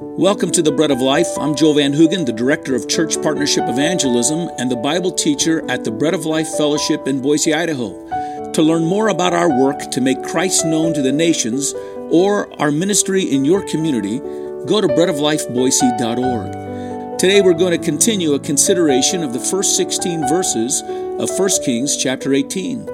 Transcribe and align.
Welcome 0.00 0.52
to 0.52 0.62
the 0.62 0.70
Bread 0.70 0.92
of 0.92 1.00
Life. 1.00 1.26
I'm 1.40 1.56
Joel 1.56 1.74
Van 1.74 1.92
Hoogen, 1.92 2.24
the 2.24 2.32
Director 2.32 2.76
of 2.76 2.86
Church 2.86 3.20
Partnership 3.20 3.64
Evangelism 3.66 4.48
and 4.56 4.70
the 4.70 4.76
Bible 4.76 5.10
teacher 5.10 5.68
at 5.68 5.82
the 5.82 5.90
Bread 5.90 6.14
of 6.14 6.24
Life 6.24 6.46
Fellowship 6.56 7.08
in 7.08 7.20
Boise, 7.20 7.52
Idaho. 7.52 8.52
To 8.52 8.62
learn 8.62 8.84
more 8.84 9.08
about 9.08 9.34
our 9.34 9.50
work 9.50 9.90
to 9.90 10.00
make 10.00 10.22
Christ 10.22 10.64
known 10.64 10.94
to 10.94 11.02
the 11.02 11.10
nations 11.10 11.74
or 12.10 12.48
our 12.60 12.70
ministry 12.70 13.24
in 13.24 13.44
your 13.44 13.66
community, 13.66 14.20
go 14.68 14.80
to 14.80 14.86
breadoflifeboise.org. 14.86 17.18
Today 17.18 17.40
we're 17.40 17.54
going 17.54 17.76
to 17.76 17.84
continue 17.84 18.34
a 18.34 18.38
consideration 18.38 19.24
of 19.24 19.32
the 19.32 19.40
first 19.40 19.76
16 19.76 20.28
verses 20.28 20.80
of 21.18 21.28
1 21.36 21.50
Kings 21.64 21.96
chapter 21.96 22.34
18. 22.34 22.88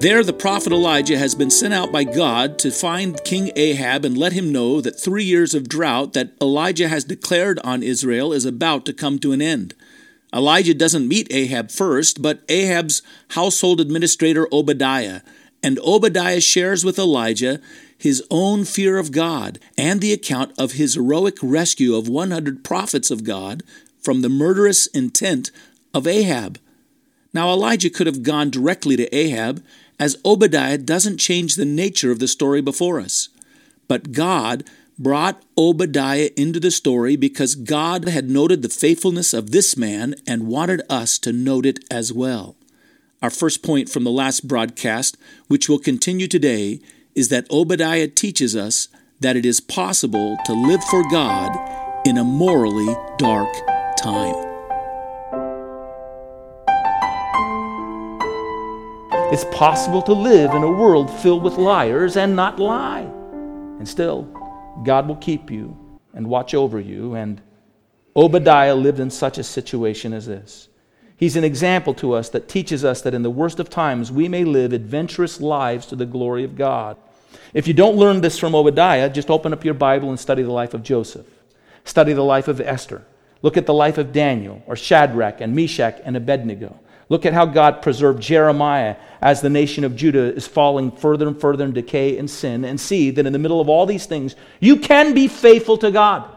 There, 0.00 0.22
the 0.22 0.32
prophet 0.32 0.72
Elijah 0.72 1.18
has 1.18 1.34
been 1.34 1.50
sent 1.50 1.74
out 1.74 1.90
by 1.90 2.04
God 2.04 2.56
to 2.60 2.70
find 2.70 3.22
King 3.24 3.50
Ahab 3.56 4.04
and 4.04 4.16
let 4.16 4.32
him 4.32 4.52
know 4.52 4.80
that 4.80 5.00
three 5.00 5.24
years 5.24 5.54
of 5.54 5.68
drought 5.68 6.12
that 6.12 6.34
Elijah 6.40 6.86
has 6.86 7.02
declared 7.02 7.58
on 7.64 7.82
Israel 7.82 8.32
is 8.32 8.44
about 8.44 8.86
to 8.86 8.92
come 8.92 9.18
to 9.18 9.32
an 9.32 9.42
end. 9.42 9.74
Elijah 10.32 10.72
doesn't 10.72 11.08
meet 11.08 11.26
Ahab 11.32 11.72
first, 11.72 12.22
but 12.22 12.44
Ahab's 12.48 13.02
household 13.30 13.80
administrator 13.80 14.46
Obadiah, 14.52 15.22
and 15.64 15.80
Obadiah 15.80 16.40
shares 16.40 16.84
with 16.84 16.96
Elijah 16.96 17.60
his 17.98 18.22
own 18.30 18.64
fear 18.64 18.98
of 18.98 19.10
God 19.10 19.58
and 19.76 20.00
the 20.00 20.12
account 20.12 20.52
of 20.56 20.72
his 20.72 20.94
heroic 20.94 21.38
rescue 21.42 21.96
of 21.96 22.08
100 22.08 22.62
prophets 22.62 23.10
of 23.10 23.24
God 23.24 23.64
from 24.00 24.22
the 24.22 24.28
murderous 24.28 24.86
intent 24.86 25.50
of 25.92 26.06
Ahab. 26.06 26.60
Now, 27.34 27.50
Elijah 27.50 27.90
could 27.90 28.06
have 28.06 28.22
gone 28.22 28.50
directly 28.50 28.96
to 28.96 29.14
Ahab 29.14 29.62
as 29.98 30.16
Obadiah 30.24 30.78
doesn't 30.78 31.18
change 31.18 31.54
the 31.54 31.64
nature 31.64 32.10
of 32.10 32.18
the 32.18 32.28
story 32.28 32.60
before 32.60 33.00
us. 33.00 33.28
But 33.88 34.12
God 34.12 34.64
brought 34.98 35.42
Obadiah 35.56 36.30
into 36.36 36.60
the 36.60 36.70
story 36.70 37.16
because 37.16 37.54
God 37.54 38.08
had 38.08 38.28
noted 38.28 38.62
the 38.62 38.68
faithfulness 38.68 39.32
of 39.32 39.50
this 39.50 39.76
man 39.76 40.14
and 40.26 40.48
wanted 40.48 40.82
us 40.90 41.18
to 41.20 41.32
note 41.32 41.66
it 41.66 41.84
as 41.90 42.12
well. 42.12 42.56
Our 43.22 43.30
first 43.30 43.62
point 43.62 43.88
from 43.88 44.04
the 44.04 44.10
last 44.10 44.46
broadcast, 44.46 45.16
which 45.48 45.68
will 45.68 45.78
continue 45.78 46.28
today, 46.28 46.80
is 47.14 47.28
that 47.30 47.50
Obadiah 47.50 48.08
teaches 48.08 48.54
us 48.54 48.88
that 49.20 49.36
it 49.36 49.44
is 49.44 49.60
possible 49.60 50.36
to 50.46 50.52
live 50.52 50.82
for 50.84 51.02
God 51.10 52.06
in 52.06 52.16
a 52.16 52.24
morally 52.24 52.94
dark 53.18 53.48
time. 53.98 54.47
It's 59.30 59.44
possible 59.52 60.00
to 60.02 60.14
live 60.14 60.54
in 60.54 60.62
a 60.62 60.72
world 60.72 61.10
filled 61.10 61.42
with 61.42 61.58
liars 61.58 62.16
and 62.16 62.34
not 62.34 62.58
lie. 62.58 63.02
And 63.02 63.86
still, 63.86 64.22
God 64.84 65.06
will 65.06 65.16
keep 65.16 65.50
you 65.50 65.76
and 66.14 66.26
watch 66.26 66.54
over 66.54 66.80
you. 66.80 67.14
And 67.14 67.42
Obadiah 68.16 68.74
lived 68.74 69.00
in 69.00 69.10
such 69.10 69.36
a 69.36 69.44
situation 69.44 70.14
as 70.14 70.26
this. 70.26 70.70
He's 71.18 71.36
an 71.36 71.44
example 71.44 71.92
to 71.94 72.14
us 72.14 72.30
that 72.30 72.48
teaches 72.48 72.86
us 72.86 73.02
that 73.02 73.12
in 73.12 73.22
the 73.22 73.30
worst 73.30 73.60
of 73.60 73.68
times, 73.68 74.10
we 74.10 74.28
may 74.28 74.44
live 74.44 74.72
adventurous 74.72 75.42
lives 75.42 75.84
to 75.86 75.96
the 75.96 76.06
glory 76.06 76.42
of 76.42 76.56
God. 76.56 76.96
If 77.52 77.68
you 77.68 77.74
don't 77.74 77.96
learn 77.96 78.22
this 78.22 78.38
from 78.38 78.54
Obadiah, 78.54 79.10
just 79.10 79.28
open 79.28 79.52
up 79.52 79.62
your 79.62 79.74
Bible 79.74 80.08
and 80.08 80.18
study 80.18 80.42
the 80.42 80.52
life 80.52 80.72
of 80.72 80.82
Joseph. 80.82 81.26
Study 81.84 82.14
the 82.14 82.24
life 82.24 82.48
of 82.48 82.62
Esther. 82.62 83.04
Look 83.42 83.58
at 83.58 83.66
the 83.66 83.74
life 83.74 83.98
of 83.98 84.12
Daniel 84.12 84.62
or 84.66 84.74
Shadrach 84.74 85.42
and 85.42 85.54
Meshach 85.54 86.00
and 86.02 86.16
Abednego. 86.16 86.80
Look 87.08 87.24
at 87.24 87.32
how 87.32 87.46
God 87.46 87.80
preserved 87.80 88.22
Jeremiah 88.22 88.96
as 89.20 89.40
the 89.40 89.50
nation 89.50 89.84
of 89.84 89.96
Judah 89.96 90.34
is 90.34 90.46
falling 90.46 90.90
further 90.92 91.26
and 91.26 91.40
further 91.40 91.64
in 91.64 91.72
decay 91.72 92.18
and 92.18 92.30
sin, 92.30 92.64
and 92.64 92.80
see 92.80 93.10
that 93.10 93.26
in 93.26 93.32
the 93.32 93.38
middle 93.38 93.60
of 93.60 93.68
all 93.68 93.86
these 93.86 94.06
things, 94.06 94.36
you 94.60 94.76
can 94.76 95.14
be 95.14 95.26
faithful 95.26 95.78
to 95.78 95.90
God. 95.90 96.28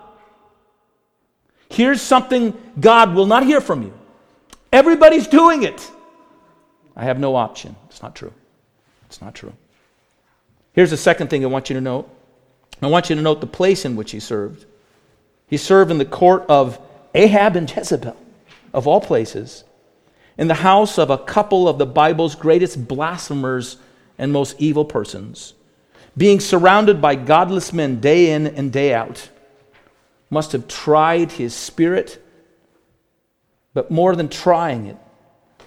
Here's 1.69 2.01
something 2.01 2.57
God 2.79 3.13
will 3.13 3.25
not 3.25 3.45
hear 3.45 3.61
from 3.61 3.83
you. 3.83 3.93
Everybody's 4.73 5.27
doing 5.27 5.63
it. 5.63 5.89
I 6.95 7.03
have 7.03 7.19
no 7.19 7.35
option. 7.35 7.75
It's 7.87 8.01
not 8.01 8.15
true. 8.15 8.33
It's 9.05 9.21
not 9.21 9.35
true. 9.35 9.53
Here's 10.73 10.89
the 10.89 10.97
second 10.97 11.29
thing 11.29 11.43
I 11.43 11.47
want 11.47 11.69
you 11.69 11.73
to 11.75 11.81
note. 11.81 12.09
I 12.81 12.87
want 12.87 13.09
you 13.09 13.15
to 13.15 13.21
note 13.21 13.41
the 13.41 13.47
place 13.47 13.85
in 13.85 13.95
which 13.95 14.11
he 14.11 14.19
served. 14.19 14.65
He 15.47 15.57
served 15.57 15.91
in 15.91 15.97
the 15.97 16.05
court 16.05 16.45
of 16.47 16.79
Ahab 17.13 17.55
and 17.57 17.69
Jezebel, 17.69 18.15
of 18.73 18.87
all 18.87 19.01
places 19.01 19.65
in 20.37 20.47
the 20.47 20.53
house 20.55 20.97
of 20.97 21.09
a 21.09 21.17
couple 21.17 21.67
of 21.67 21.77
the 21.77 21.85
Bible's 21.85 22.35
greatest 22.35 22.87
blasphemers 22.87 23.77
and 24.17 24.31
most 24.31 24.55
evil 24.59 24.85
persons, 24.85 25.53
being 26.15 26.39
surrounded 26.39 27.01
by 27.01 27.15
godless 27.15 27.73
men 27.73 27.99
day 27.99 28.31
in 28.31 28.47
and 28.47 28.71
day 28.71 28.93
out, 28.93 29.29
must 30.29 30.51
have 30.53 30.67
tried 30.67 31.31
his 31.33 31.53
spirit, 31.53 32.23
but 33.73 33.91
more 33.91 34.15
than 34.15 34.29
trying 34.29 34.87
it, 34.87 34.97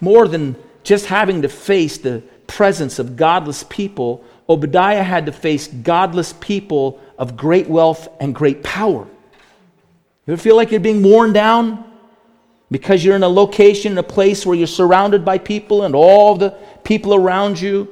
more 0.01 0.27
than 0.27 0.57
just 0.83 1.07
having 1.07 1.43
to 1.43 1.49
face 1.49 1.99
the 1.99 2.23
presence 2.47 2.99
of 2.99 3.17
godless 3.17 3.65
people, 3.65 4.25
Obadiah 4.49 5.03
had 5.03 5.27
to 5.27 5.33
face 5.33 5.67
godless 5.69 6.35
people 6.35 7.01
of 7.19 7.37
great 7.37 7.69
wealth 7.69 8.09
and 8.21 8.35
great 8.35 8.63
power. 8.63 9.07
You 10.27 10.33
ever 10.33 10.41
feel 10.41 10.57
like 10.57 10.71
you're 10.71 10.81
being 10.81 11.03
worn 11.03 11.33
down? 11.33 11.85
Because 12.71 13.05
you're 13.05 13.17
in 13.17 13.23
a 13.23 13.29
location, 13.29 13.93
in 13.93 13.99
a 13.99 14.03
place 14.03 14.45
where 14.45 14.57
you're 14.57 14.67
surrounded 14.67 15.25
by 15.25 15.39
people 15.39 15.85
and 15.85 15.95
all 15.95 16.35
the 16.35 16.51
people 16.83 17.15
around 17.15 17.61
you, 17.61 17.89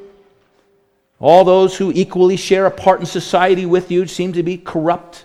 all 1.21 1.44
those 1.44 1.77
who 1.77 1.93
equally 1.94 2.37
share 2.37 2.66
a 2.66 2.71
part 2.71 3.00
in 3.00 3.06
society 3.06 3.65
with 3.65 3.91
you 3.91 4.06
seem 4.06 4.33
to 4.33 4.43
be 4.43 4.59
corrupt 4.59 5.25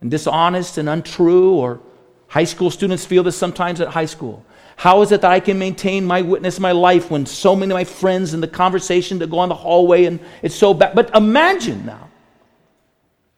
and 0.00 0.10
dishonest 0.10 0.76
and 0.76 0.88
untrue, 0.88 1.54
or 1.54 1.80
high 2.26 2.44
school 2.44 2.70
students 2.70 3.04
feel 3.04 3.22
this 3.22 3.36
sometimes 3.36 3.80
at 3.80 3.88
high 3.88 4.06
school. 4.06 4.44
How 4.76 5.00
is 5.02 5.10
it 5.12 5.22
that 5.22 5.30
I 5.30 5.40
can 5.40 5.58
maintain 5.58 6.04
my 6.04 6.20
witness, 6.20 6.60
my 6.60 6.72
life, 6.72 7.10
when 7.10 7.24
so 7.24 7.56
many 7.56 7.72
of 7.72 7.76
my 7.76 7.84
friends 7.84 8.34
in 8.34 8.40
the 8.40 8.48
conversation 8.48 9.18
that 9.20 9.30
go 9.30 9.38
on 9.38 9.48
the 9.48 9.54
hallway 9.54 10.04
and 10.04 10.20
it's 10.42 10.54
so 10.54 10.74
bad? 10.74 10.94
But 10.94 11.14
imagine 11.14 11.86
now 11.86 12.10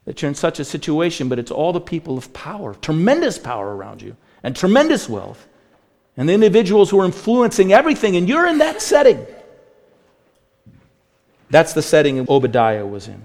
that 0.04 0.20
you're 0.20 0.30
in 0.30 0.34
such 0.34 0.58
a 0.58 0.64
situation, 0.64 1.28
but 1.28 1.38
it's 1.38 1.50
all 1.50 1.72
the 1.72 1.80
people 1.80 2.18
of 2.18 2.32
power, 2.32 2.74
tremendous 2.74 3.38
power 3.38 3.76
around 3.76 4.02
you, 4.02 4.16
and 4.42 4.54
tremendous 4.54 5.08
wealth, 5.08 5.46
and 6.16 6.28
the 6.28 6.32
individuals 6.32 6.90
who 6.90 7.00
are 7.00 7.04
influencing 7.04 7.72
everything, 7.72 8.16
and 8.16 8.28
you're 8.28 8.46
in 8.46 8.58
that 8.58 8.82
setting. 8.82 9.24
That's 11.50 11.72
the 11.72 11.82
setting 11.82 12.26
Obadiah 12.28 12.86
was 12.86 13.08
in. 13.08 13.22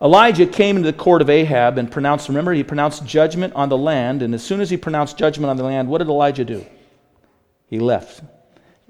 Elijah 0.00 0.46
came 0.46 0.76
into 0.76 0.90
the 0.90 0.96
court 0.96 1.22
of 1.22 1.30
Ahab 1.30 1.78
and 1.78 1.90
pronounced, 1.90 2.28
remember, 2.28 2.52
he 2.52 2.64
pronounced 2.64 3.06
judgment 3.06 3.54
on 3.54 3.68
the 3.68 3.78
land. 3.78 4.22
And 4.22 4.34
as 4.34 4.42
soon 4.42 4.60
as 4.60 4.68
he 4.68 4.76
pronounced 4.76 5.16
judgment 5.16 5.48
on 5.48 5.56
the 5.56 5.62
land, 5.62 5.88
what 5.88 5.98
did 5.98 6.08
Elijah 6.08 6.44
do? 6.44 6.66
He 7.68 7.78
left. 7.78 8.20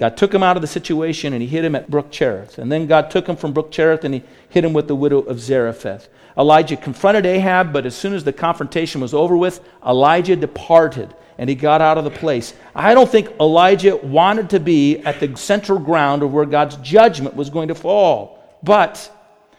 God 0.02 0.16
took 0.16 0.34
him 0.34 0.42
out 0.42 0.56
of 0.56 0.62
the 0.62 0.66
situation 0.66 1.32
and 1.32 1.40
he 1.40 1.46
hit 1.46 1.64
him 1.64 1.76
at 1.76 1.88
Brook 1.88 2.10
Cherith. 2.10 2.58
And 2.58 2.72
then 2.72 2.88
God 2.88 3.08
took 3.08 3.28
him 3.28 3.36
from 3.36 3.52
Brook 3.52 3.70
Cherith 3.70 4.02
and 4.02 4.12
he 4.14 4.24
hit 4.48 4.64
him 4.64 4.72
with 4.72 4.88
the 4.88 4.96
widow 4.96 5.20
of 5.20 5.38
Zarephath. 5.38 6.08
Elijah 6.36 6.76
confronted 6.76 7.24
Ahab, 7.24 7.72
but 7.72 7.86
as 7.86 7.94
soon 7.94 8.12
as 8.12 8.24
the 8.24 8.32
confrontation 8.32 9.00
was 9.00 9.14
over 9.14 9.36
with, 9.36 9.60
Elijah 9.86 10.34
departed 10.34 11.14
and 11.38 11.48
he 11.48 11.54
got 11.54 11.80
out 11.80 11.98
of 11.98 12.02
the 12.02 12.10
place. 12.10 12.52
I 12.74 12.94
don't 12.94 13.08
think 13.08 13.28
Elijah 13.38 13.96
wanted 13.96 14.50
to 14.50 14.58
be 14.58 14.98
at 15.02 15.20
the 15.20 15.36
central 15.36 15.78
ground 15.78 16.24
of 16.24 16.32
where 16.32 16.46
God's 16.46 16.74
judgment 16.78 17.36
was 17.36 17.48
going 17.48 17.68
to 17.68 17.74
fall. 17.76 18.42
But 18.64 19.08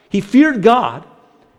he 0.10 0.20
feared 0.20 0.62
God, 0.62 1.06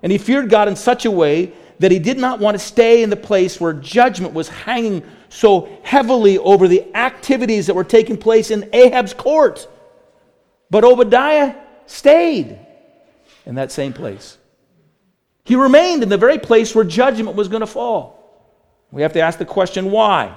and 0.03 0.13
he 0.13 0.19
feared 0.19 0.51
God 0.51 0.69
in 0.69 0.77
such 0.77 1.07
a 1.07 1.11
way 1.11 1.55
that 1.79 1.91
he 1.91 1.99
did 1.99 2.19
not 2.19 2.39
want 2.39 2.55
to 2.55 2.59
stay 2.59 3.03
in 3.03 3.11
the 3.11 3.17
place 3.17 3.61
where 3.61 3.73
judgment 3.73 4.33
was 4.33 4.49
hanging 4.49 5.03
so 5.29 5.69
heavily 5.83 6.39
over 6.39 6.69
the 6.69 6.95
activities 6.97 7.67
that 7.67 7.75
were 7.75 7.85
taking 7.85 8.17
place 8.17 8.51
in 8.51 8.69
Ahab's 8.73 9.15
court. 9.15 9.67
But 10.71 10.85
Obadiah 10.85 11.57
stayed 11.87 12.59
in 13.45 13.57
that 13.57 13.73
same 13.73 13.93
place. 13.93 14.39
He 15.45 15.57
remained 15.57 16.03
in 16.03 16.09
the 16.09 16.17
very 16.17 16.39
place 16.39 16.75
where 16.75 16.85
judgment 16.85 17.37
was 17.37 17.49
going 17.49 17.61
to 17.61 17.67
fall. 17.67 18.15
We 18.91 19.03
have 19.03 19.13
to 19.15 19.21
ask 19.21 19.39
the 19.39 19.45
question 19.45 19.91
why? 19.91 20.37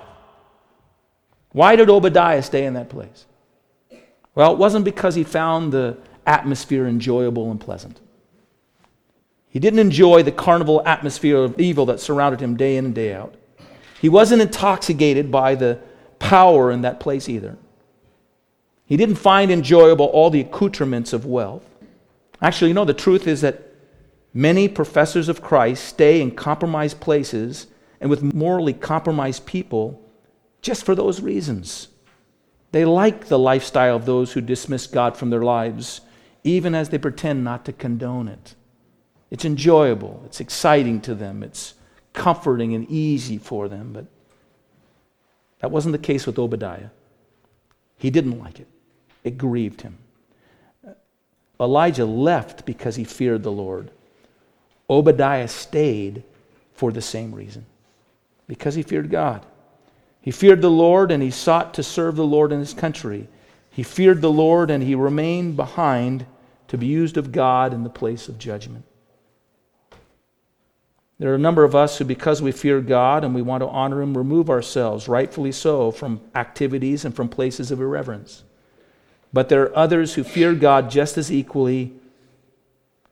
Why 1.52 1.76
did 1.76 1.90
Obadiah 1.90 2.42
stay 2.42 2.66
in 2.66 2.74
that 2.74 2.90
place? 2.90 3.26
Well, 4.36 4.52
it 4.52 4.58
wasn't 4.58 4.86
because 4.86 5.16
he 5.16 5.24
found 5.24 5.72
the 5.72 5.98
atmosphere 6.26 6.88
enjoyable 6.88 7.50
and 7.50 7.60
pleasant. 7.60 8.00
He 9.58 9.60
didn't 9.60 9.80
enjoy 9.80 10.22
the 10.22 10.32
carnival 10.32 10.84
atmosphere 10.86 11.38
of 11.38 11.60
evil 11.60 11.88
that 11.88 12.00
surrounded 12.00 12.42
him 12.42 12.58
day 12.58 12.78
in 12.78 12.86
and 12.86 12.94
day 12.94 13.12
out. 13.12 13.34
He 14.00 14.08
wasn't 14.08 14.44
intoxicated 14.44 15.32
by 15.32 15.56
the 15.56 15.80
power 16.20 16.70
in 16.70 16.84
that 16.84 17.00
place 17.00 17.28
either. 17.28 17.58
He 18.86 18.98
didn't 18.98 19.16
find 19.16 19.50
enjoyable 19.50 20.06
all 20.06 20.30
the 20.30 20.42
accoutrements 20.42 21.12
of 21.12 21.26
wealth. 21.26 21.64
Actually, 22.40 22.68
you 22.68 22.76
know, 22.76 22.86
the 22.86 22.94
truth 22.94 23.26
is 23.26 23.42
that 23.42 23.74
many 24.32 24.68
professors 24.68 25.28
of 25.28 25.42
Christ 25.42 25.86
stay 25.86 26.22
in 26.22 26.36
compromised 26.36 27.00
places 27.00 27.66
and 28.00 28.12
with 28.12 28.22
morally 28.22 28.74
compromised 28.74 29.48
people 29.48 30.00
just 30.62 30.86
for 30.86 30.94
those 30.94 31.20
reasons. 31.20 31.88
They 32.74 32.86
like 32.86 33.26
the 33.26 33.40
lifestyle 33.40 33.96
of 33.96 34.06
those 34.06 34.34
who 34.34 34.42
dismiss 34.42 34.86
God 34.86 35.18
from 35.18 35.32
their 35.32 35.42
lives, 35.42 36.02
even 36.44 36.76
as 36.76 36.90
they 36.90 37.00
pretend 37.00 37.44
not 37.44 37.66
to 37.66 37.74
condone 37.74 38.28
it. 38.28 38.54
It's 39.30 39.46
enjoyable, 39.46 40.22
it's 40.26 40.40
exciting 40.40 41.02
to 41.02 41.16
them, 41.16 41.44
it's 41.44 41.74
comforting 42.14 42.74
and 42.74 42.90
easy 42.90 43.38
for 43.38 43.68
them. 43.68 43.92
But 43.94 44.06
that 45.60 45.72
wasn't 45.72 45.94
the 45.94 46.00
case 46.00 46.26
with 46.26 46.40
Obadiah. 46.40 46.90
He 47.98 48.10
didn't 48.10 48.40
like 48.40 48.60
it, 48.60 48.68
it 49.24 49.38
grieved 49.38 49.82
him. 49.82 49.98
Uh, 50.88 50.92
Elijah 51.60 52.06
left 52.06 52.66
because 52.66 52.96
he 52.96 53.04
feared 53.04 53.44
the 53.44 53.52
Lord. 53.52 53.92
Obadiah 54.90 55.48
stayed 55.48 56.24
for 56.74 56.92
the 56.92 57.02
same 57.02 57.34
reason 57.34 57.66
because 58.48 58.76
he 58.76 58.84
feared 58.84 59.10
God. 59.10 59.46
He 60.22 60.32
feared 60.32 60.62
the 60.62 60.72
Lord 60.72 61.12
and 61.12 61.22
he 61.22 61.32
sought 61.32 61.74
to 61.74 61.84
serve 61.84 62.16
the 62.16 62.26
Lord 62.26 62.52
in 62.52 62.60
his 62.60 62.74
country. 62.74 63.28
He 63.72 63.84
feared 63.84 64.22
the 64.22 64.32
Lord 64.32 64.72
and 64.72 64.84
he 64.84 64.96
remained 64.96 65.56
behind 65.56 66.26
to 66.68 66.78
be 66.78 66.86
used 66.86 67.18
of 67.18 67.32
God 67.32 67.74
in 67.74 67.84
the 67.84 67.90
place 67.90 68.28
of 68.28 68.38
judgment. 68.38 68.84
There 71.20 71.32
are 71.32 71.36
a 71.36 71.40
number 71.40 71.64
of 71.64 71.76
us 71.76 71.98
who, 71.98 72.06
because 72.06 72.42
we 72.42 72.52
fear 72.52 72.80
God 72.80 73.24
and 73.24 73.34
we 73.34 73.42
want 73.42 73.62
to 73.62 73.68
honor 73.68 74.02
Him, 74.02 74.16
remove 74.16 74.50
ourselves, 74.50 75.08
rightfully 75.08 75.52
so, 75.52 75.92
from 75.92 76.22
activities 76.36 77.06
and 77.06 77.16
from 77.16 77.28
places 77.28 77.72
of 77.72 77.82
irreverence. 77.82 78.44
But 79.34 79.50
there 79.50 79.64
are 79.64 79.76
others 79.76 80.14
who 80.14 80.24
fear 80.24 80.54
God 80.54 80.92
just 80.92 81.18
as 81.18 81.32
equally, 81.32 81.94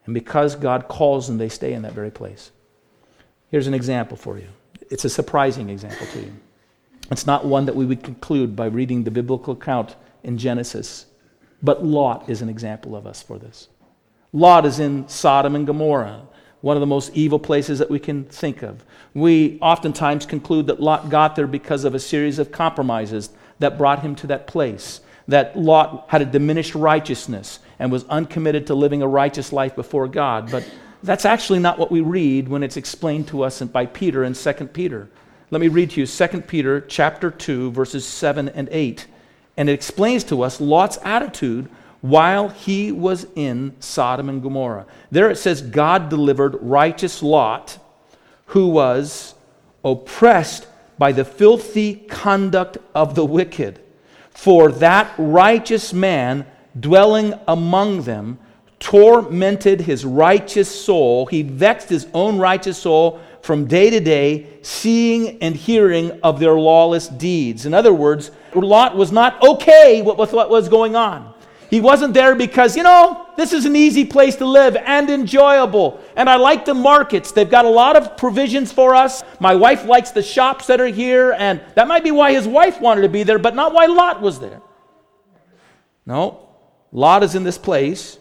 and 0.06 0.14
because 0.14 0.56
God 0.56 0.88
calls 0.88 1.28
them, 1.28 1.40
they 1.40 1.50
stay 1.50 1.74
in 1.74 1.82
that 1.82 1.94
very 1.94 2.12
place. 2.12 2.52
Here's 3.50 3.68
an 3.68 3.74
example 3.74 4.18
for 4.18 4.38
you. 4.38 4.48
It's 4.92 5.06
a 5.06 5.10
surprising 5.10 5.70
example 5.70 6.06
to 6.08 6.20
you. 6.20 6.34
It's 7.10 7.26
not 7.26 7.46
one 7.46 7.66
that 7.66 7.76
we 7.76 7.86
would 7.86 8.04
conclude 8.04 8.56
by 8.56 8.68
reading 8.68 9.04
the 9.04 9.12
biblical 9.12 9.54
account 9.54 9.96
in 10.24 10.38
Genesis, 10.38 11.08
but 11.64 11.84
Lot 11.84 12.30
is 12.30 12.44
an 12.44 12.50
example 12.50 12.96
of 12.96 13.08
us 13.08 13.24
for 13.24 13.40
this. 13.40 13.68
Lot 14.32 14.66
is 14.66 14.80
in 14.80 15.08
Sodom 15.08 15.56
and 15.56 15.66
Gomorrah 15.66 16.28
one 16.66 16.76
of 16.76 16.82
the 16.82 16.88
most 16.88 17.12
evil 17.14 17.38
places 17.38 17.78
that 17.78 17.92
we 17.92 18.00
can 18.00 18.24
think 18.24 18.64
of. 18.64 18.84
We 19.14 19.60
oftentimes 19.62 20.26
conclude 20.26 20.66
that 20.66 20.82
Lot 20.82 21.12
got 21.12 21.36
there 21.36 21.46
because 21.46 21.84
of 21.84 21.94
a 21.94 22.00
series 22.00 22.40
of 22.40 22.52
compromises 22.52 23.30
that 23.60 23.78
brought 23.78 24.00
him 24.00 24.16
to 24.16 24.28
that 24.28 24.48
place. 24.48 25.00
That 25.28 25.56
Lot 25.56 26.06
had 26.08 26.24
a 26.24 26.26
diminished 26.26 26.74
righteousness 26.74 27.60
and 27.78 27.92
was 27.92 28.04
uncommitted 28.06 28.66
to 28.66 28.74
living 28.74 29.04
a 29.04 29.08
righteous 29.08 29.54
life 29.54 29.76
before 29.76 30.08
God. 30.08 30.50
But 30.50 30.68
that's 31.04 31.24
actually 31.24 31.60
not 31.60 31.78
what 31.78 31.92
we 31.92 32.02
read 32.02 32.48
when 32.48 32.64
it's 32.64 32.78
explained 32.78 33.28
to 33.28 33.44
us 33.44 33.62
by 33.62 33.86
Peter 33.86 34.24
in 34.24 34.34
2 34.34 34.54
Peter. 34.74 35.08
Let 35.52 35.62
me 35.62 35.68
read 35.68 35.92
to 35.92 36.02
you 36.02 36.08
2 36.08 36.42
Peter 36.48 36.82
chapter 36.82 37.30
2 37.30 37.74
verses 37.74 38.08
7 38.08 38.50
and 38.50 38.70
8. 38.72 39.06
And 39.56 39.70
it 39.70 39.74
explains 39.74 40.24
to 40.24 40.42
us 40.42 40.60
Lot's 40.60 40.98
attitude 41.04 41.70
while 42.06 42.50
he 42.50 42.92
was 42.92 43.26
in 43.36 43.76
Sodom 43.80 44.30
and 44.30 44.40
Gomorrah. 44.40 44.86
There 45.10 45.32
it 45.32 45.38
says, 45.38 45.64
God 45.64 46.08
delivered 46.08 46.56
righteous 46.62 47.24
Lot, 47.24 47.80
who 48.48 48.68
was 48.68 49.34
oppressed 49.84 50.68
by 51.00 51.12
the 51.12 51.26
filthy 51.26 51.96
conduct 51.96 52.78
of 52.94 53.16
the 53.16 53.26
wicked. 53.26 53.82
For 54.30 54.72
that 54.74 55.16
righteous 55.18 55.94
man 55.94 56.46
dwelling 56.80 57.34
among 57.48 58.04
them 58.04 58.38
tormented 58.80 59.82
his 59.82 60.06
righteous 60.06 60.70
soul. 60.70 61.26
He 61.26 61.42
vexed 61.42 61.90
his 61.90 62.08
own 62.14 62.38
righteous 62.38 62.78
soul 62.78 63.20
from 63.42 63.66
day 63.66 63.90
to 63.90 64.00
day, 64.00 64.46
seeing 64.62 65.42
and 65.42 65.56
hearing 65.56 66.20
of 66.22 66.40
their 66.40 66.54
lawless 66.54 67.08
deeds. 67.08 67.66
In 67.66 67.74
other 67.74 67.94
words, 67.94 68.30
Lot 68.54 68.96
was 68.96 69.12
not 69.12 69.42
okay 69.42 70.04
with 70.04 70.34
what 70.34 70.52
was 70.52 70.70
going 70.70 70.96
on. 70.96 71.34
He 71.70 71.82
wasn't 71.82 72.14
there 72.14 72.36
because, 72.36 72.78
you 72.78 72.84
know, 72.84 73.28
this 73.38 73.52
is 73.52 73.66
an 73.66 73.76
easy 73.76 74.06
place 74.06 74.36
to 74.38 74.46
live 74.46 74.76
and 74.76 75.10
enjoyable. 75.10 76.00
And 76.16 76.30
I 76.30 76.36
like 76.36 76.66
the 76.66 76.74
markets. 76.74 77.32
They've 77.32 77.50
got 77.50 77.66
a 77.66 77.70
lot 77.70 77.96
of 77.96 78.18
provisions 78.18 78.72
for 78.72 78.96
us. 78.96 79.24
My 79.40 79.56
wife 79.56 79.86
likes 79.86 80.12
the 80.12 80.24
shops 80.24 80.68
that 80.68 80.80
are 80.80 80.88
here, 80.88 81.34
and 81.38 81.62
that 81.76 81.88
might 81.88 82.04
be 82.04 82.12
why 82.12 82.34
his 82.34 82.48
wife 82.48 82.80
wanted 82.80 83.02
to 83.02 83.10
be 83.10 83.24
there, 83.24 83.40
but 83.40 83.56
not 83.56 83.74
why 83.74 83.88
Lot 83.88 84.22
was 84.22 84.40
there. 84.40 84.62
No, 86.06 86.50
Lot 86.92 87.24
is 87.24 87.36
in 87.36 87.44
this 87.44 87.58
place, 87.58 88.20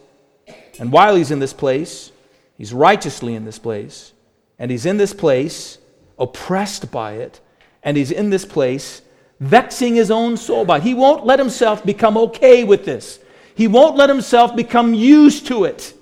and 0.79 0.91
while 0.91 1.15
he's 1.15 1.31
in 1.31 1.39
this 1.39 1.53
place, 1.53 2.11
he's 2.57 2.73
righteously 2.73 3.35
in 3.35 3.45
this 3.45 3.59
place, 3.59 4.13
and 4.57 4.71
he's 4.71 4.85
in 4.85 4.97
this 4.97 5.13
place 5.13 5.77
oppressed 6.17 6.91
by 6.91 7.13
it, 7.13 7.39
and 7.83 7.95
he's 7.95 8.11
in 8.11 8.31
this 8.31 8.45
place 8.45 9.01
vexing 9.39 9.95
his 9.95 10.09
own 10.09 10.35
soul 10.37 10.65
by 10.65 10.77
it. 10.77 10.83
He 10.83 10.93
won't 10.93 11.25
let 11.25 11.39
himself 11.39 11.85
become 11.85 12.17
okay 12.17 12.63
with 12.63 12.85
this. 12.85 13.19
He 13.55 13.67
won't 13.67 13.95
let 13.95 14.09
himself 14.09 14.55
become 14.55 14.93
used 14.93 15.47
to 15.47 15.63
it. 15.63 15.93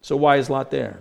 So, 0.00 0.16
why 0.16 0.36
is 0.36 0.50
Lot 0.50 0.70
there? 0.70 1.00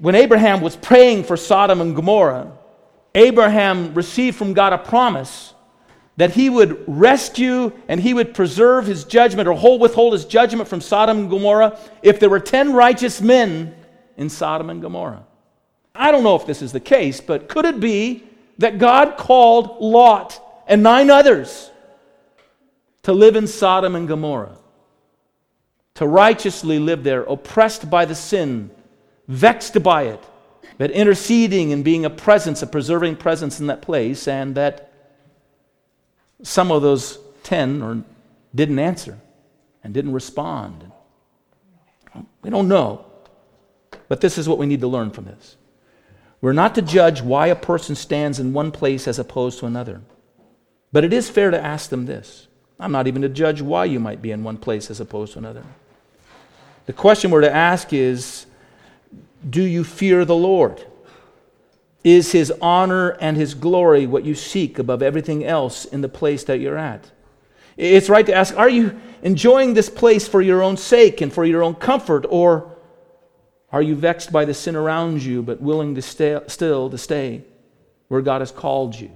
When 0.00 0.14
Abraham 0.14 0.60
was 0.62 0.74
praying 0.74 1.24
for 1.24 1.36
Sodom 1.36 1.80
and 1.80 1.94
Gomorrah, 1.94 2.52
Abraham 3.14 3.94
received 3.94 4.36
from 4.36 4.54
God 4.54 4.72
a 4.72 4.78
promise 4.78 5.54
that 6.16 6.32
he 6.32 6.50
would 6.50 6.82
rescue 6.86 7.72
and 7.88 8.00
he 8.00 8.14
would 8.14 8.34
preserve 8.34 8.86
his 8.86 9.04
judgment 9.04 9.48
or 9.48 9.54
hold, 9.54 9.80
withhold 9.80 10.12
his 10.12 10.24
judgment 10.24 10.68
from 10.68 10.80
Sodom 10.80 11.20
and 11.20 11.30
Gomorrah 11.30 11.78
if 12.02 12.20
there 12.20 12.30
were 12.30 12.40
10 12.40 12.72
righteous 12.72 13.20
men 13.20 13.74
in 14.16 14.28
Sodom 14.28 14.70
and 14.70 14.82
Gomorrah. 14.82 15.24
I 15.94 16.10
don't 16.10 16.24
know 16.24 16.36
if 16.36 16.46
this 16.46 16.62
is 16.62 16.72
the 16.72 16.80
case, 16.80 17.20
but 17.20 17.48
could 17.48 17.64
it 17.64 17.80
be 17.80 18.24
that 18.58 18.78
God 18.78 19.16
called 19.16 19.80
Lot 19.80 20.40
and 20.66 20.82
nine 20.82 21.10
others 21.10 21.70
to 23.02 23.12
live 23.12 23.36
in 23.36 23.46
Sodom 23.46 23.94
and 23.94 24.06
Gomorrah, 24.06 24.56
to 25.94 26.06
righteously 26.06 26.78
live 26.78 27.04
there, 27.04 27.22
oppressed 27.24 27.90
by 27.90 28.04
the 28.04 28.14
sin, 28.14 28.70
vexed 29.28 29.82
by 29.82 30.04
it, 30.04 30.24
but 30.78 30.90
interceding 30.90 31.72
and 31.72 31.84
being 31.84 32.04
a 32.04 32.10
presence, 32.10 32.62
a 32.62 32.66
preserving 32.66 33.16
presence 33.16 33.60
in 33.60 33.66
that 33.66 33.82
place, 33.82 34.26
and 34.26 34.54
that 34.54 34.92
some 36.42 36.72
of 36.72 36.82
those 36.82 37.18
ten 37.42 37.82
or 37.82 38.02
didn't 38.54 38.78
answer 38.78 39.18
and 39.84 39.92
didn't 39.92 40.12
respond. 40.12 40.90
We 42.42 42.50
don't 42.50 42.68
know. 42.68 43.06
But 44.08 44.20
this 44.20 44.38
is 44.38 44.48
what 44.48 44.58
we 44.58 44.66
need 44.66 44.80
to 44.80 44.88
learn 44.88 45.10
from 45.10 45.24
this. 45.24 45.56
We're 46.40 46.52
not 46.52 46.74
to 46.74 46.82
judge 46.82 47.22
why 47.22 47.46
a 47.46 47.56
person 47.56 47.94
stands 47.94 48.38
in 48.40 48.52
one 48.52 48.72
place 48.72 49.06
as 49.06 49.18
opposed 49.18 49.60
to 49.60 49.66
another. 49.66 50.02
But 50.90 51.04
it 51.04 51.12
is 51.12 51.30
fair 51.30 51.50
to 51.50 51.64
ask 51.64 51.88
them 51.88 52.06
this 52.06 52.48
I'm 52.82 52.92
not 52.92 53.06
even 53.06 53.22
to 53.22 53.28
judge 53.28 53.62
why 53.62 53.84
you 53.84 54.00
might 54.00 54.20
be 54.20 54.32
in 54.32 54.42
one 54.42 54.56
place 54.56 54.90
as 54.90 54.98
opposed 54.98 55.34
to 55.34 55.38
another. 55.38 55.62
The 56.86 56.92
question 56.92 57.30
we're 57.30 57.42
to 57.42 57.54
ask 57.54 57.92
is 57.92 58.46
Do 59.48 59.62
you 59.62 59.84
fear 59.84 60.24
the 60.24 60.34
Lord? 60.34 60.84
Is 62.02 62.32
his 62.32 62.52
honor 62.60 63.10
and 63.20 63.36
his 63.36 63.54
glory 63.54 64.06
what 64.06 64.24
you 64.24 64.34
seek 64.34 64.80
above 64.80 65.00
everything 65.00 65.44
else 65.44 65.84
in 65.84 66.00
the 66.00 66.08
place 66.08 66.42
that 66.44 66.58
you're 66.58 66.76
at? 66.76 67.08
It's 67.76 68.08
right 68.08 68.26
to 68.26 68.34
ask 68.34 68.56
Are 68.58 68.68
you 68.68 69.00
enjoying 69.22 69.74
this 69.74 69.88
place 69.88 70.26
for 70.26 70.42
your 70.42 70.60
own 70.60 70.76
sake 70.76 71.20
and 71.20 71.32
for 71.32 71.44
your 71.44 71.62
own 71.62 71.76
comfort, 71.76 72.26
or 72.28 72.76
are 73.70 73.82
you 73.82 73.94
vexed 73.94 74.32
by 74.32 74.44
the 74.44 74.54
sin 74.54 74.74
around 74.74 75.22
you 75.22 75.42
but 75.42 75.60
willing 75.60 75.94
to 75.94 76.02
stay, 76.02 76.40
still 76.48 76.90
to 76.90 76.98
stay 76.98 77.44
where 78.08 78.20
God 78.20 78.40
has 78.40 78.50
called 78.50 78.98
you? 78.98 79.12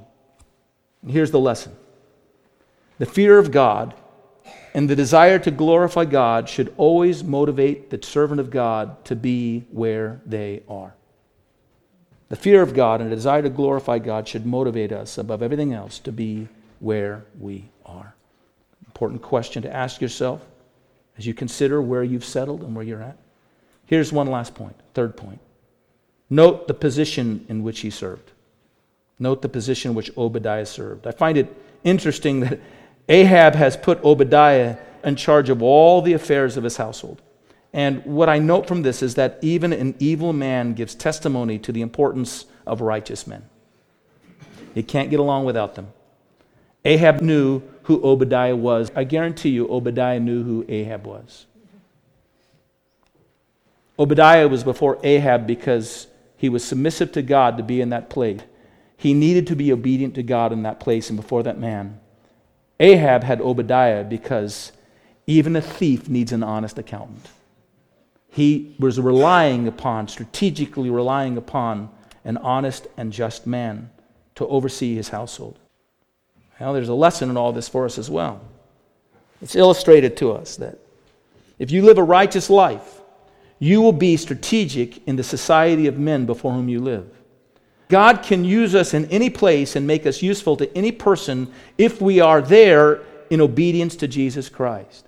And 1.02 1.10
here's 1.10 1.32
the 1.32 1.40
lesson 1.40 1.76
the 2.98 3.06
fear 3.06 3.38
of 3.38 3.50
God 3.50 3.94
and 4.74 4.90
the 4.90 4.96
desire 4.96 5.38
to 5.38 5.50
glorify 5.50 6.04
God 6.04 6.48
should 6.48 6.72
always 6.76 7.24
motivate 7.24 7.90
the 7.90 8.02
servant 8.02 8.40
of 8.40 8.50
God 8.50 9.04
to 9.06 9.16
be 9.16 9.64
where 9.70 10.20
they 10.26 10.62
are. 10.68 10.94
The 12.28 12.36
fear 12.36 12.60
of 12.62 12.74
God 12.74 13.00
and 13.00 13.10
the 13.10 13.16
desire 13.16 13.42
to 13.42 13.48
glorify 13.48 13.98
God 13.98 14.26
should 14.26 14.44
motivate 14.44 14.92
us 14.92 15.16
above 15.16 15.42
everything 15.42 15.72
else 15.72 15.98
to 16.00 16.12
be 16.12 16.48
where 16.80 17.24
we 17.38 17.70
are. 17.84 18.14
Important 18.86 19.22
question 19.22 19.62
to 19.62 19.72
ask 19.72 20.00
yourself 20.00 20.44
as 21.16 21.26
you 21.26 21.34
consider 21.34 21.80
where 21.80 22.02
you've 22.02 22.24
settled 22.24 22.62
and 22.62 22.74
where 22.74 22.84
you're 22.84 23.02
at. 23.02 23.16
Here's 23.86 24.12
one 24.12 24.26
last 24.26 24.54
point, 24.54 24.76
third 24.94 25.16
point. 25.16 25.40
Note 26.28 26.66
the 26.66 26.74
position 26.74 27.46
in 27.48 27.62
which 27.62 27.80
he 27.80 27.90
served. 27.90 28.32
Note 29.18 29.40
the 29.40 29.48
position 29.48 29.94
which 29.94 30.10
Obadiah 30.18 30.66
served. 30.66 31.06
I 31.06 31.12
find 31.12 31.38
it 31.38 31.54
interesting 31.84 32.40
that 32.40 32.60
Ahab 33.08 33.54
has 33.54 33.76
put 33.76 34.02
Obadiah 34.04 34.76
in 35.04 35.16
charge 35.16 35.48
of 35.48 35.62
all 35.62 36.02
the 36.02 36.12
affairs 36.12 36.56
of 36.56 36.64
his 36.64 36.76
household. 36.76 37.22
And 37.72 38.04
what 38.04 38.28
I 38.28 38.38
note 38.38 38.66
from 38.66 38.82
this 38.82 39.02
is 39.02 39.14
that 39.16 39.38
even 39.42 39.72
an 39.72 39.94
evil 39.98 40.32
man 40.32 40.72
gives 40.72 40.94
testimony 40.94 41.58
to 41.60 41.72
the 41.72 41.82
importance 41.82 42.46
of 42.66 42.80
righteous 42.80 43.26
men. 43.26 43.44
He 44.74 44.82
can't 44.82 45.10
get 45.10 45.20
along 45.20 45.44
without 45.44 45.74
them. 45.74 45.88
Ahab 46.84 47.20
knew 47.20 47.62
who 47.84 48.02
Obadiah 48.02 48.56
was. 48.56 48.90
I 48.94 49.04
guarantee 49.04 49.50
you, 49.50 49.68
Obadiah 49.68 50.20
knew 50.20 50.42
who 50.42 50.64
Ahab 50.68 51.06
was. 51.06 51.46
Obadiah 53.98 54.48
was 54.48 54.64
before 54.64 54.98
Ahab 55.02 55.46
because 55.46 56.06
he 56.36 56.48
was 56.48 56.64
submissive 56.64 57.12
to 57.12 57.22
God 57.22 57.56
to 57.56 57.62
be 57.62 57.80
in 57.80 57.90
that 57.90 58.10
place. 58.10 58.40
He 58.96 59.14
needed 59.14 59.46
to 59.48 59.56
be 59.56 59.72
obedient 59.72 60.14
to 60.16 60.22
God 60.22 60.52
in 60.52 60.62
that 60.62 60.80
place 60.80 61.08
and 61.08 61.16
before 61.16 61.42
that 61.44 61.58
man. 61.58 62.00
Ahab 62.78 63.24
had 63.24 63.40
Obadiah 63.40 64.04
because 64.04 64.72
Even 65.26 65.56
a 65.56 65.60
thief 65.60 66.08
needs 66.08 66.32
an 66.32 66.42
honest 66.42 66.78
accountant. 66.78 67.26
He 68.28 68.76
was 68.78 69.00
relying 69.00 69.66
upon, 69.66 70.08
strategically 70.08 70.90
relying 70.90 71.36
upon, 71.36 71.90
an 72.24 72.36
honest 72.38 72.86
and 72.96 73.12
just 73.12 73.46
man 73.46 73.90
to 74.36 74.46
oversee 74.46 74.94
his 74.94 75.08
household. 75.08 75.58
Now, 76.60 76.72
there's 76.72 76.88
a 76.88 76.94
lesson 76.94 77.30
in 77.30 77.36
all 77.36 77.52
this 77.52 77.68
for 77.68 77.84
us 77.84 77.98
as 77.98 78.08
well. 78.08 78.40
It's 79.42 79.56
illustrated 79.56 80.16
to 80.18 80.32
us 80.32 80.56
that 80.56 80.78
if 81.58 81.70
you 81.70 81.82
live 81.82 81.98
a 81.98 82.02
righteous 82.02 82.48
life, 82.48 83.00
you 83.58 83.80
will 83.80 83.92
be 83.92 84.16
strategic 84.16 85.06
in 85.08 85.16
the 85.16 85.22
society 85.22 85.86
of 85.86 85.98
men 85.98 86.26
before 86.26 86.52
whom 86.52 86.68
you 86.68 86.80
live. 86.80 87.08
God 87.88 88.22
can 88.22 88.44
use 88.44 88.74
us 88.74 88.94
in 88.94 89.04
any 89.06 89.30
place 89.30 89.76
and 89.76 89.86
make 89.86 90.06
us 90.06 90.22
useful 90.22 90.56
to 90.56 90.76
any 90.76 90.90
person 90.92 91.52
if 91.78 92.00
we 92.00 92.20
are 92.20 92.42
there 92.42 93.02
in 93.30 93.40
obedience 93.40 93.96
to 93.96 94.08
Jesus 94.08 94.48
Christ. 94.48 95.06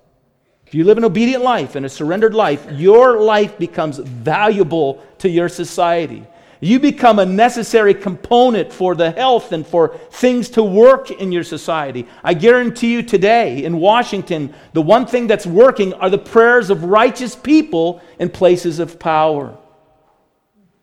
If 0.66 0.74
you 0.74 0.84
live 0.84 0.98
an 0.98 1.04
obedient 1.04 1.42
life 1.42 1.76
and 1.76 1.86
a 1.86 1.88
surrendered 1.88 2.34
life, 2.34 2.66
your 2.70 3.20
life 3.20 3.58
becomes 3.58 3.98
valuable 3.98 5.02
to 5.18 5.28
your 5.28 5.48
society. 5.48 6.24
You 6.60 6.80
become 6.80 7.18
a 7.18 7.26
necessary 7.26 7.94
component 7.94 8.72
for 8.72 8.94
the 8.94 9.12
health 9.12 9.52
and 9.52 9.66
for 9.66 9.96
things 10.10 10.50
to 10.50 10.62
work 10.62 11.10
in 11.10 11.30
your 11.30 11.44
society. 11.44 12.06
I 12.22 12.34
guarantee 12.34 12.92
you 12.92 13.02
today 13.02 13.64
in 13.64 13.78
Washington, 13.78 14.52
the 14.72 14.82
one 14.82 15.06
thing 15.06 15.26
that's 15.26 15.46
working 15.46 15.94
are 15.94 16.10
the 16.10 16.18
prayers 16.18 16.68
of 16.68 16.84
righteous 16.84 17.36
people 17.36 18.02
in 18.18 18.28
places 18.28 18.78
of 18.78 18.98
power. 18.98 19.56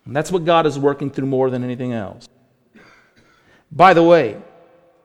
And 0.06 0.16
that's 0.16 0.32
what 0.32 0.46
God 0.46 0.66
is 0.66 0.78
working 0.78 1.10
through 1.10 1.26
more 1.26 1.50
than 1.50 1.64
anything 1.64 1.94
else. 1.94 2.30
By 3.72 3.94
the 3.94 4.04
way, 4.04 4.38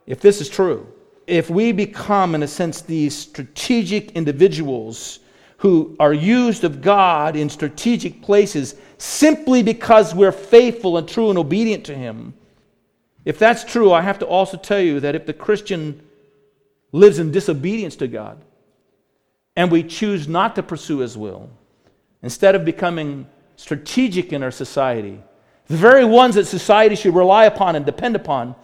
if 0.06 0.20
this 0.20 0.40
is 0.40 0.48
true, 0.48 0.86
if 1.26 1.48
we 1.48 1.72
become, 1.72 2.34
in 2.34 2.42
a 2.42 2.48
sense, 2.48 2.82
these 2.82 3.16
strategic 3.16 4.12
individuals 4.12 5.20
who 5.58 5.94
are 6.00 6.12
used 6.12 6.64
of 6.64 6.82
God 6.82 7.36
in 7.36 7.48
strategic 7.48 8.22
places 8.22 8.76
simply 8.98 9.62
because 9.62 10.14
we're 10.14 10.32
faithful 10.32 10.98
and 10.98 11.08
true 11.08 11.30
and 11.30 11.38
obedient 11.38 11.84
to 11.86 11.94
Him, 11.94 12.34
if 13.24 13.38
that's 13.38 13.64
true, 13.64 13.92
I 13.92 14.00
have 14.00 14.18
to 14.20 14.26
also 14.26 14.56
tell 14.56 14.80
you 14.80 15.00
that 15.00 15.14
if 15.14 15.26
the 15.26 15.32
Christian 15.32 16.02
lives 16.92 17.18
in 17.18 17.30
disobedience 17.30 17.96
to 17.96 18.08
God 18.08 18.42
and 19.56 19.70
we 19.70 19.82
choose 19.82 20.26
not 20.26 20.56
to 20.56 20.62
pursue 20.62 20.98
His 20.98 21.16
will, 21.16 21.50
instead 22.22 22.54
of 22.54 22.64
becoming 22.64 23.26
strategic 23.60 24.32
in 24.32 24.42
our 24.42 24.50
society, 24.50 25.20
the 25.66 25.76
very 25.76 26.04
ones 26.04 26.34
that 26.36 26.46
society 26.46 26.96
should 26.96 27.14
rely 27.14 27.44
upon 27.44 27.76
and 27.76 27.84
depend 27.84 28.16
upon, 28.16 28.54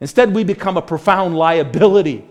instead 0.00 0.34
we 0.34 0.44
become 0.44 0.78
a 0.78 0.82
profound 0.82 1.36
liability. 1.36 2.24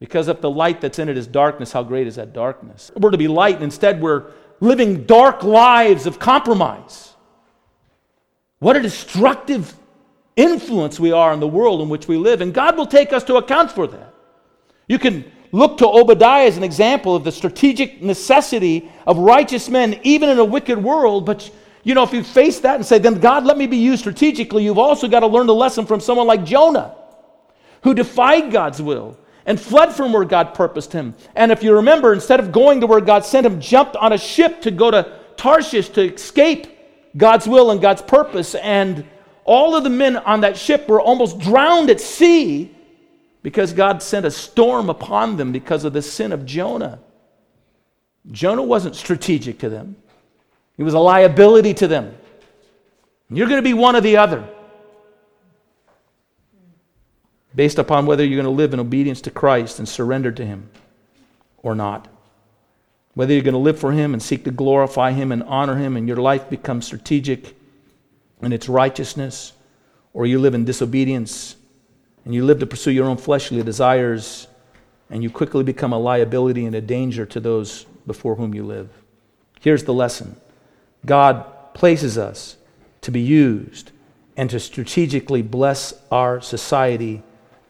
Because 0.00 0.28
if 0.28 0.40
the 0.40 0.50
light 0.50 0.80
that's 0.80 0.98
in 0.98 1.10
it 1.10 1.18
is 1.18 1.26
darkness, 1.26 1.70
how 1.72 1.82
great 1.82 2.06
is 2.06 2.16
that 2.16 2.32
darkness? 2.32 2.90
We're 2.96 3.10
to 3.10 3.18
be 3.18 3.28
light, 3.28 3.56
and 3.56 3.64
instead 3.64 4.00
we're 4.00 4.30
living 4.60 5.04
dark 5.04 5.42
lives 5.42 6.06
of 6.06 6.18
compromise. 6.18 7.14
What 8.58 8.74
a 8.74 8.80
destructive 8.80 9.74
influence 10.34 10.98
we 10.98 11.12
are 11.12 11.32
in 11.34 11.40
the 11.40 11.46
world 11.46 11.82
in 11.82 11.90
which 11.90 12.08
we 12.08 12.16
live, 12.16 12.40
and 12.40 12.54
God 12.54 12.78
will 12.78 12.86
take 12.86 13.12
us 13.12 13.22
to 13.24 13.36
account 13.36 13.70
for 13.70 13.86
that. 13.86 14.14
You 14.88 14.98
can 14.98 15.30
look 15.52 15.78
to 15.78 15.88
Obadiah 15.88 16.46
as 16.46 16.56
an 16.56 16.64
example 16.64 17.16
of 17.16 17.24
the 17.24 17.32
strategic 17.32 18.02
necessity 18.02 18.90
of 19.06 19.18
righteous 19.18 19.68
men, 19.68 19.98
even 20.02 20.28
in 20.28 20.38
a 20.38 20.44
wicked 20.44 20.82
world. 20.82 21.26
But, 21.26 21.50
you 21.84 21.94
know, 21.94 22.02
if 22.02 22.12
you 22.12 22.22
face 22.22 22.60
that 22.60 22.76
and 22.76 22.84
say, 22.84 22.98
then 22.98 23.20
God, 23.20 23.44
let 23.44 23.56
me 23.56 23.66
be 23.66 23.76
used 23.76 24.00
strategically, 24.00 24.64
you've 24.64 24.78
also 24.78 25.08
got 25.08 25.20
to 25.20 25.26
learn 25.26 25.46
the 25.46 25.54
lesson 25.54 25.86
from 25.86 26.00
someone 26.00 26.26
like 26.26 26.44
Jonah, 26.44 26.94
who 27.82 27.94
defied 27.94 28.52
God's 28.52 28.82
will 28.82 29.16
and 29.46 29.58
fled 29.58 29.94
from 29.94 30.12
where 30.12 30.24
God 30.24 30.52
purposed 30.52 30.92
him. 30.92 31.14
And 31.34 31.50
if 31.50 31.62
you 31.62 31.74
remember, 31.74 32.12
instead 32.12 32.40
of 32.40 32.52
going 32.52 32.82
to 32.82 32.86
where 32.86 33.00
God 33.00 33.24
sent 33.24 33.46
him, 33.46 33.60
jumped 33.60 33.96
on 33.96 34.12
a 34.12 34.18
ship 34.18 34.60
to 34.62 34.70
go 34.70 34.90
to 34.90 35.18
Tarshish 35.38 35.88
to 35.90 36.12
escape 36.12 36.66
God's 37.16 37.48
will 37.48 37.70
and 37.70 37.80
God's 37.80 38.02
purpose. 38.02 38.54
And 38.56 39.06
all 39.44 39.74
of 39.74 39.84
the 39.84 39.90
men 39.90 40.18
on 40.18 40.42
that 40.42 40.58
ship 40.58 40.86
were 40.86 41.00
almost 41.00 41.38
drowned 41.38 41.88
at 41.88 42.00
sea 42.00 42.74
because 43.48 43.72
God 43.72 44.02
sent 44.02 44.26
a 44.26 44.30
storm 44.30 44.90
upon 44.90 45.38
them 45.38 45.52
because 45.52 45.86
of 45.86 45.94
the 45.94 46.02
sin 46.02 46.32
of 46.32 46.44
Jonah. 46.44 46.98
Jonah 48.30 48.62
wasn't 48.62 48.94
strategic 48.94 49.58
to 49.60 49.70
them, 49.70 49.96
he 50.76 50.82
was 50.82 50.92
a 50.92 50.98
liability 50.98 51.72
to 51.72 51.88
them. 51.88 52.14
You're 53.30 53.48
going 53.48 53.56
to 53.56 53.66
be 53.66 53.72
one 53.72 53.96
or 53.96 54.02
the 54.02 54.18
other 54.18 54.46
based 57.54 57.78
upon 57.78 58.04
whether 58.04 58.22
you're 58.22 58.36
going 58.36 58.44
to 58.44 58.50
live 58.50 58.74
in 58.74 58.80
obedience 58.80 59.22
to 59.22 59.30
Christ 59.30 59.78
and 59.78 59.88
surrender 59.88 60.30
to 60.30 60.44
Him 60.44 60.68
or 61.62 61.74
not. 61.74 62.06
Whether 63.14 63.32
you're 63.32 63.42
going 63.42 63.52
to 63.54 63.58
live 63.58 63.78
for 63.78 63.92
Him 63.92 64.12
and 64.12 64.22
seek 64.22 64.44
to 64.44 64.50
glorify 64.50 65.12
Him 65.12 65.32
and 65.32 65.42
honor 65.44 65.76
Him, 65.76 65.96
and 65.96 66.06
your 66.06 66.18
life 66.18 66.50
becomes 66.50 66.84
strategic 66.84 67.56
in 68.42 68.52
its 68.52 68.68
righteousness, 68.68 69.54
or 70.12 70.26
you 70.26 70.38
live 70.38 70.54
in 70.54 70.66
disobedience 70.66 71.56
and 72.28 72.34
you 72.34 72.44
live 72.44 72.58
to 72.58 72.66
pursue 72.66 72.90
your 72.90 73.06
own 73.06 73.16
fleshly 73.16 73.62
desires, 73.62 74.48
and 75.08 75.22
you 75.22 75.30
quickly 75.30 75.64
become 75.64 75.94
a 75.94 75.98
liability 75.98 76.66
and 76.66 76.74
a 76.74 76.80
danger 76.82 77.24
to 77.24 77.40
those 77.40 77.86
before 78.06 78.34
whom 78.34 78.52
you 78.52 78.66
live. 78.66 78.90
Here's 79.60 79.84
the 79.84 79.94
lesson 79.94 80.36
God 81.06 81.46
places 81.72 82.18
us 82.18 82.58
to 83.00 83.10
be 83.10 83.22
used 83.22 83.92
and 84.36 84.50
to 84.50 84.60
strategically 84.60 85.40
bless 85.40 85.94
our 86.12 86.42
society 86.42 87.22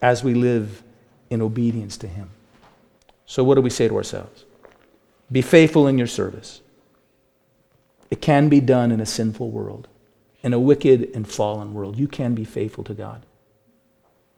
as 0.02 0.24
we 0.24 0.34
live 0.34 0.82
in 1.30 1.40
obedience 1.40 1.96
to 1.98 2.08
Him. 2.08 2.28
So, 3.26 3.44
what 3.44 3.54
do 3.54 3.60
we 3.60 3.70
say 3.70 3.86
to 3.86 3.96
ourselves? 3.96 4.44
Be 5.30 5.40
faithful 5.40 5.86
in 5.86 5.98
your 5.98 6.08
service. 6.08 6.62
It 8.10 8.20
can 8.20 8.48
be 8.48 8.58
done 8.58 8.90
in 8.90 9.00
a 9.00 9.06
sinful 9.06 9.52
world, 9.52 9.86
in 10.42 10.52
a 10.52 10.58
wicked 10.58 11.12
and 11.14 11.28
fallen 11.28 11.74
world. 11.74 11.96
You 11.96 12.08
can 12.08 12.34
be 12.34 12.44
faithful 12.44 12.82
to 12.82 12.94
God. 12.94 13.22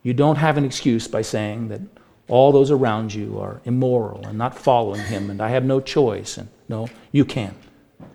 You 0.03 0.15
don't 0.15 0.37
have 0.37 0.57
an 0.57 0.65
excuse 0.65 1.07
by 1.09 1.23
saying 1.23 1.69
that 1.69 1.81
all 2.29 2.53
those 2.53 2.71
around 2.71 3.13
you 3.13 3.39
are 3.39 3.61
immoral 3.65 4.27
and 4.27 4.39
not 4.39 4.57
following 4.57 5.01
Him 5.03 5.31
and 5.31 5.41
I 5.41 5.49
have 5.49 5.65
no 5.65 5.81
choice. 5.81 6.39
And 6.39 6.49
no, 6.69 6.89
you 7.13 7.25
can. 7.25 7.55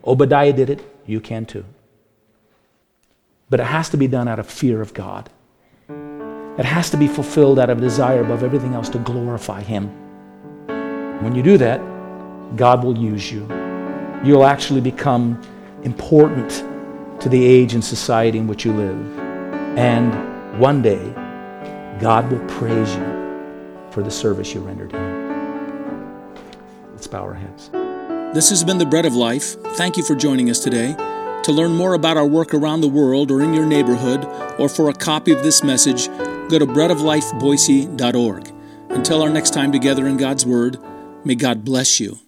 Obadiah 0.06 0.54
did 0.54 0.70
it, 0.70 0.82
you 1.06 1.20
can 1.20 1.46
too. 1.46 1.66
But 3.50 3.60
it 3.60 3.66
has 3.66 3.90
to 3.90 3.98
be 3.98 4.08
done 4.08 4.28
out 4.28 4.40
of 4.40 4.48
fear 4.48 4.82
of 4.82 4.94
God. 4.94 5.30
It 6.58 6.66
has 6.66 6.90
to 6.92 6.98
be 6.98 7.08
fulfilled 7.08 7.60
out 7.60 7.70
of 7.70 7.82
desire 7.82 8.22
above 8.22 8.42
everything 8.42 8.74
else 8.74 8.90
to 8.90 9.00
glorify 9.00 9.62
Him. 9.62 9.90
When 11.22 11.36
you 11.36 11.44
do 11.44 11.58
that, 11.58 11.80
God 12.56 12.84
will 12.84 12.98
use 12.98 13.32
you. 13.32 13.46
You'll 14.24 14.46
actually 14.46 14.82
become 14.82 15.42
important 15.84 16.64
to 17.20 17.30
the 17.30 17.46
age 17.46 17.74
and 17.74 17.84
society 17.84 18.38
in 18.38 18.48
which 18.48 18.66
you 18.66 18.74
live. 18.74 19.20
And 19.78 20.60
one 20.60 20.82
day, 20.82 21.14
God 22.00 22.30
will 22.30 22.46
praise 22.48 22.94
you 22.96 23.86
for 23.92 24.04
the 24.04 24.12
service 24.12 24.54
you 24.54 24.60
rendered 24.60 24.92
Him. 24.92 26.36
Let's 26.92 27.08
bow 27.08 27.22
our 27.22 27.34
heads. 27.34 27.70
This 28.34 28.50
has 28.50 28.64
been 28.66 28.78
the 28.78 28.86
Bread 28.86 29.06
of 29.06 29.16
Life. 29.16 29.56
Thank 29.78 29.96
you 29.96 30.04
for 30.04 30.14
joining 30.16 30.50
us 30.50 30.60
today. 30.60 30.94
To 31.44 31.52
learn 31.52 31.72
more 31.72 31.94
about 31.94 32.18
our 32.18 32.26
work 32.26 32.54
around 32.54 32.82
the 32.82 32.90
world 32.90 33.32
or 33.32 33.42
in 33.42 33.54
your 33.54 33.66
neighborhood, 33.66 34.26
or 34.60 34.68
for 34.68 34.90
a 34.90 34.94
copy 34.94 35.32
of 35.32 35.44
this 35.44 35.64
message, 35.64 36.08
go 36.50 36.60
to 36.60 36.66
breadoflifeboise.org. 36.66 38.52
Until 38.90 39.22
our 39.22 39.30
next 39.30 39.54
time 39.54 39.72
together 39.72 40.08
in 40.08 40.18
God's 40.18 40.46
Word, 40.46 40.78
may 41.24 41.36
God 41.36 41.64
bless 41.64 42.00
you 42.00 42.20